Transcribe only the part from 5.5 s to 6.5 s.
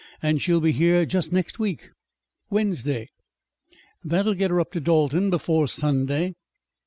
Sunday."